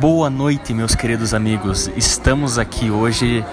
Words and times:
Boa 0.00 0.30
noite, 0.30 0.72
meus 0.72 0.94
queridos 0.94 1.34
amigos. 1.34 1.90
Estamos 1.96 2.58
aqui 2.58 2.90
hoje 2.90 3.44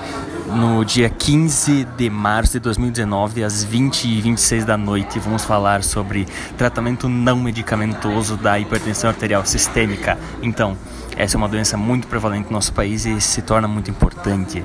no 0.47 0.83
dia 0.83 1.09
15 1.09 1.85
de 1.97 2.09
março 2.09 2.53
de 2.53 2.59
2019, 2.59 3.43
às 3.43 3.63
20 3.63 4.05
e 4.05 4.21
26 4.21 4.65
da 4.65 4.77
noite. 4.77 5.19
Vamos 5.19 5.43
falar 5.43 5.83
sobre 5.83 6.25
tratamento 6.57 7.07
não 7.07 7.37
medicamentoso 7.37 8.37
da 8.37 8.57
hipertensão 8.57 9.09
arterial 9.09 9.45
sistêmica. 9.45 10.17
Então, 10.41 10.77
essa 11.15 11.35
é 11.35 11.37
uma 11.37 11.49
doença 11.49 11.77
muito 11.77 12.07
prevalente 12.07 12.45
no 12.45 12.53
nosso 12.53 12.73
país 12.73 13.05
e 13.05 13.19
se 13.19 13.41
torna 13.41 13.67
muito 13.67 13.91
importante. 13.91 14.63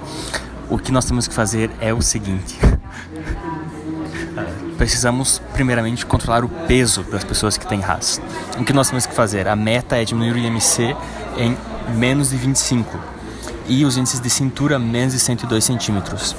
O 0.70 0.78
que 0.78 0.92
nós 0.92 1.04
temos 1.04 1.28
que 1.28 1.34
fazer 1.34 1.70
é 1.80 1.92
o 1.92 2.00
seguinte. 2.00 2.58
Precisamos, 4.76 5.40
primeiramente, 5.52 6.04
controlar 6.04 6.44
o 6.44 6.48
peso 6.48 7.02
das 7.04 7.24
pessoas 7.24 7.56
que 7.56 7.66
têm 7.66 7.80
RAS. 7.80 8.20
O 8.58 8.64
que 8.64 8.72
nós 8.72 8.88
temos 8.88 9.06
que 9.06 9.14
fazer? 9.14 9.46
A 9.46 9.54
meta 9.54 9.96
é 9.96 10.04
diminuir 10.04 10.34
o 10.34 10.38
IMC 10.38 10.96
em 11.36 11.56
menos 11.96 12.30
de 12.30 12.36
25 12.36 12.98
e 13.66 13.84
os 13.84 13.96
índices 13.96 14.20
de 14.20 14.28
cintura 14.28 14.78
menos 14.78 15.14
de 15.14 15.20
102 15.20 15.64
centímetros. 15.64 16.34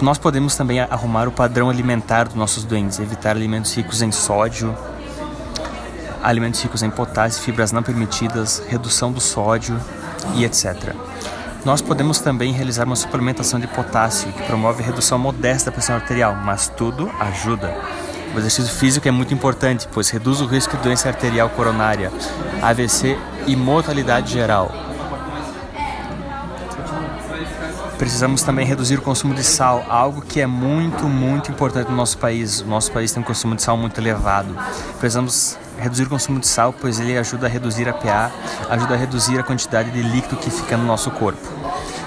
Nós 0.00 0.16
podemos 0.16 0.54
também 0.54 0.80
arrumar 0.80 1.26
o 1.26 1.32
padrão 1.32 1.68
alimentar 1.68 2.24
dos 2.24 2.36
nossos 2.36 2.64
doentes, 2.64 3.00
evitar 3.00 3.32
alimentos 3.32 3.74
ricos 3.74 4.00
em 4.00 4.12
sódio, 4.12 4.76
alimentos 6.22 6.62
ricos 6.62 6.82
em 6.82 6.90
potássio, 6.90 7.42
fibras 7.42 7.72
não 7.72 7.82
permitidas, 7.82 8.62
redução 8.68 9.12
do 9.12 9.20
sódio 9.20 9.78
e 10.34 10.44
etc. 10.44 10.94
Nós 11.64 11.82
podemos 11.82 12.20
também 12.20 12.52
realizar 12.52 12.84
uma 12.84 12.96
suplementação 12.96 13.58
de 13.58 13.66
potássio 13.66 14.32
que 14.32 14.42
promove 14.44 14.82
redução 14.82 15.18
modesta 15.18 15.70
da 15.70 15.74
pressão 15.74 15.96
arterial, 15.96 16.34
mas 16.34 16.68
tudo 16.68 17.10
ajuda. 17.20 17.76
O 18.34 18.38
exercício 18.38 18.72
físico 18.72 19.08
é 19.08 19.10
muito 19.10 19.34
importante, 19.34 19.88
pois 19.90 20.10
reduz 20.10 20.40
o 20.40 20.46
risco 20.46 20.76
de 20.76 20.82
doença 20.82 21.08
arterial 21.08 21.48
coronária, 21.50 22.12
AVC 22.62 23.18
e 23.46 23.56
mortalidade 23.56 24.32
geral. 24.32 24.70
Precisamos 27.98 28.42
também 28.42 28.64
reduzir 28.64 28.96
o 28.96 29.02
consumo 29.02 29.34
de 29.34 29.42
sal, 29.42 29.84
algo 29.88 30.22
que 30.22 30.40
é 30.40 30.46
muito, 30.46 31.04
muito 31.04 31.50
importante 31.50 31.90
no 31.90 31.96
nosso 31.96 32.16
país. 32.18 32.60
O 32.60 32.66
nosso 32.66 32.92
país 32.92 33.10
tem 33.10 33.20
um 33.20 33.26
consumo 33.26 33.56
de 33.56 33.62
sal 33.62 33.76
muito 33.76 33.98
elevado. 34.00 34.56
Precisamos 35.00 35.58
reduzir 35.78 36.04
o 36.04 36.08
consumo 36.08 36.38
de 36.38 36.46
sal, 36.46 36.72
pois 36.72 36.98
ele 37.00 37.16
ajuda 37.16 37.46
a 37.46 37.48
reduzir 37.48 37.88
a 37.88 37.92
PA, 37.92 38.30
ajuda 38.68 38.94
a 38.94 38.96
reduzir 38.96 39.38
a 39.38 39.42
quantidade 39.42 39.90
de 39.90 40.02
líquido 40.02 40.36
que 40.36 40.50
fica 40.50 40.76
no 40.76 40.84
nosso 40.84 41.10
corpo. 41.10 41.40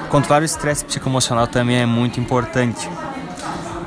Controlar 0.09 0.41
o 0.41 0.45
estresse 0.45 0.83
psicoemocional 0.83 1.47
também 1.47 1.77
é 1.77 1.85
muito 1.85 2.19
importante. 2.19 2.89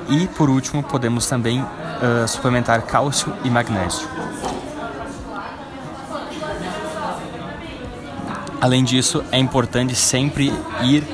E 0.08 0.26
por 0.28 0.48
último, 0.50 0.82
podemos 0.82 1.26
também 1.26 1.62
uh, 1.62 2.26
suplementar 2.26 2.82
cálcio 2.82 3.32
e 3.44 3.50
magnésio. 3.50 4.08
Além 8.60 8.82
disso, 8.82 9.22
é 9.30 9.38
importante 9.38 9.94
sempre 9.94 10.50
ir 10.82 11.04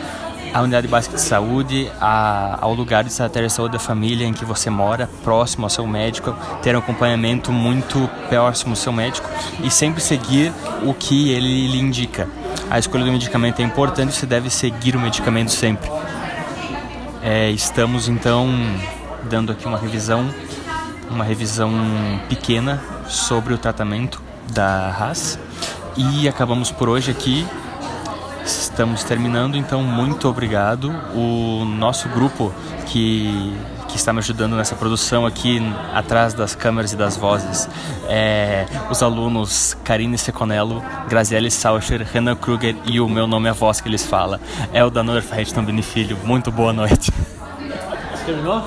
à 0.52 0.60
unidade 0.62 0.88
básica 0.88 1.16
de 1.16 1.22
saúde, 1.22 1.90
a, 2.00 2.58
ao 2.60 2.74
lugar 2.74 3.04
de 3.04 3.10
estratégia 3.10 3.48
de 3.48 3.52
saúde 3.52 3.72
da 3.72 3.78
família 3.78 4.26
em 4.26 4.32
que 4.32 4.44
você 4.44 4.70
mora, 4.70 5.08
próximo 5.22 5.64
ao 5.66 5.70
seu 5.70 5.86
médico, 5.86 6.34
ter 6.62 6.74
um 6.74 6.78
acompanhamento 6.78 7.52
muito 7.52 8.08
próximo 8.28 8.72
ao 8.72 8.76
seu 8.76 8.92
médico 8.92 9.28
e 9.62 9.70
sempre 9.70 10.00
seguir 10.02 10.52
o 10.82 10.92
que 10.94 11.30
ele 11.30 11.68
lhe 11.68 11.78
indica. 11.78 12.28
A 12.70 12.78
escolha 12.78 13.04
do 13.04 13.12
medicamento 13.12 13.60
é 13.60 13.64
importante, 13.64 14.14
você 14.14 14.26
deve 14.26 14.50
seguir 14.50 14.96
o 14.96 15.00
medicamento 15.00 15.50
sempre. 15.50 15.90
É, 17.22 17.50
estamos 17.50 18.08
então 18.08 18.48
dando 19.28 19.52
aqui 19.52 19.66
uma 19.66 19.78
revisão, 19.78 20.32
uma 21.10 21.24
revisão 21.24 21.70
pequena 22.28 22.80
sobre 23.06 23.52
o 23.52 23.58
tratamento 23.58 24.22
da 24.52 24.90
RAS 24.90 25.38
e 25.96 26.28
acabamos 26.28 26.70
por 26.70 26.88
hoje 26.88 27.10
aqui. 27.10 27.46
Estamos 28.44 29.04
terminando, 29.04 29.56
então 29.56 29.82
muito 29.82 30.28
obrigado. 30.28 30.90
O 31.14 31.64
nosso 31.64 32.08
grupo 32.08 32.52
que, 32.86 33.54
que 33.88 33.96
está 33.96 34.12
me 34.12 34.18
ajudando 34.18 34.56
nessa 34.56 34.74
produção 34.74 35.26
aqui 35.26 35.60
atrás 35.94 36.34
das 36.34 36.54
câmeras 36.54 36.92
e 36.92 36.96
das 36.96 37.16
vozes 37.16 37.68
é 38.08 38.66
os 38.90 39.02
alunos 39.02 39.76
Karine 39.84 40.18
Seconello, 40.18 40.82
Graziele 41.08 41.50
Saucher, 41.50 42.06
Renan 42.12 42.36
Kruger 42.36 42.76
e 42.86 43.00
o 43.00 43.08
meu 43.08 43.26
nome 43.26 43.48
é 43.48 43.50
a 43.50 43.54
voz 43.54 43.80
que 43.80 43.88
eles 43.88 44.04
falam. 44.04 44.40
É 44.72 44.84
o 44.84 44.90
Danor 44.90 45.22
Ferret 45.22 45.52
Tambini 45.52 45.82
Filho. 45.82 46.16
Muito 46.24 46.50
boa 46.50 46.72
noite. 46.72 47.12
Terminou? 48.24 48.64